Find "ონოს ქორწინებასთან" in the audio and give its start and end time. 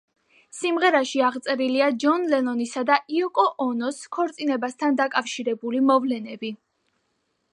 3.67-4.99